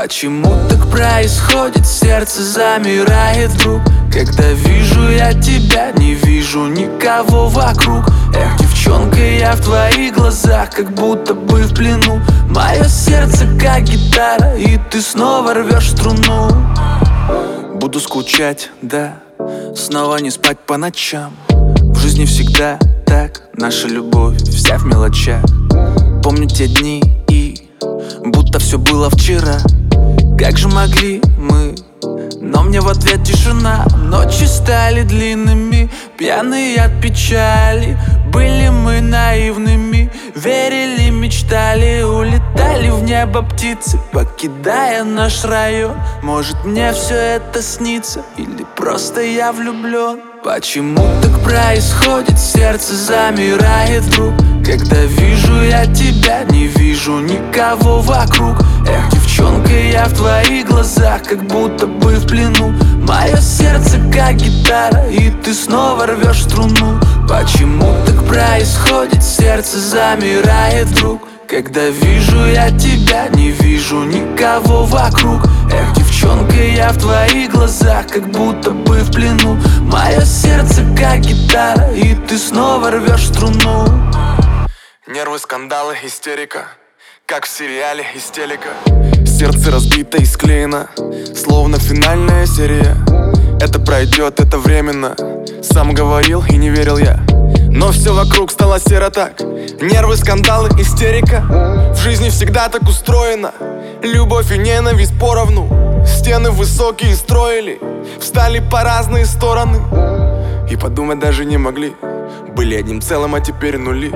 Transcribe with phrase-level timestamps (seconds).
[0.00, 3.82] Почему так происходит, сердце замирает вдруг.
[4.12, 8.04] Когда вижу я тебя, не вижу никого вокруг.
[8.32, 12.20] Эх, девчонка, я в твоих глазах, как будто бы в плену.
[12.48, 16.48] Мое сердце как гитара, и ты снова рвешь струну.
[17.74, 19.16] Буду скучать, да,
[19.74, 21.34] снова не спать по ночам.
[21.50, 25.42] В жизни всегда так, наша любовь вся в мелочах.
[26.22, 27.68] Помню те дни и
[28.24, 29.58] будто все было вчера
[30.38, 31.74] как же могли мы?
[32.40, 33.84] Но мне в ответ тишина.
[33.96, 37.98] Ночи стали длинными Пьяные от печали.
[38.32, 42.02] Были мы наивными Верили, мечтали.
[42.02, 45.96] Улетали в небо птицы Покидая наш район.
[46.22, 48.22] Может мне все это снится?
[48.36, 52.38] Или просто я влюблен Почему так происходит?
[52.38, 54.34] Сердце замирает вдруг.
[54.64, 58.58] Когда вижу я тебя Не вижу никого вокруг
[59.98, 62.72] я в твоих глазах Как будто бы в плену.
[63.02, 67.00] Мое сердце как гитара И ты снова рвешь струну.
[67.28, 69.22] Почему так происходит?
[69.24, 71.22] Сердце замирает вдруг.
[71.48, 75.42] Когда вижу я тебя, не вижу никого вокруг.
[75.72, 79.58] Эх, девчонка, я в твоих глазах, как будто бы в плену.
[79.80, 83.86] Мое сердце как гитара, и ты снова рвешь струну.
[85.06, 86.68] Нервы, скандалы, истерика.
[87.24, 88.68] Как в сериале из телека
[89.38, 90.88] Сердце разбито и склеено
[91.32, 92.96] Словно финальная серия.
[93.60, 95.14] Это пройдет, это временно.
[95.62, 97.20] Сам говорил и не верил я.
[97.70, 99.40] Но все вокруг стало серо так.
[99.80, 101.44] Нервы, скандалы, истерика.
[101.94, 103.52] В жизни всегда так устроено.
[104.02, 106.04] Любовь и ненависть поровну.
[106.04, 107.78] Стены высокие строили.
[108.18, 109.78] Встали по разные стороны.
[110.68, 111.94] И подумать даже не могли.
[112.56, 114.10] Были одним целым, а теперь нули.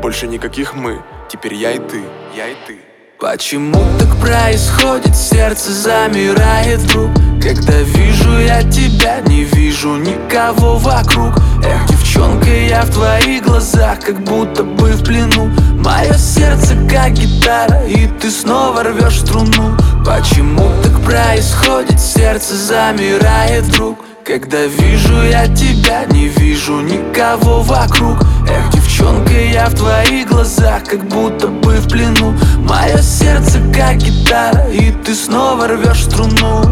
[0.00, 1.00] Больше никаких мы.
[1.28, 2.00] Теперь я и ты,
[2.36, 2.87] я и ты
[3.20, 5.16] Почему так происходит?
[5.16, 7.10] Сердце замирает вдруг.
[7.42, 11.34] Когда вижу я тебя, не вижу никого вокруг.
[11.64, 15.50] Эх, девчонка, я в твоих глазах, как будто бы в плену.
[15.84, 19.76] Мое сердце как гитара, и ты снова рвешь струну.
[20.06, 21.98] Почему так происходит?
[21.98, 28.18] Сердце замирает вдруг когда вижу я тебя, не вижу никого вокруг.
[28.46, 32.36] Эх, девчонка, я в твоих глазах, как будто бы в плену.
[32.58, 36.62] Мое сердце как гитара, и ты снова рвешь струну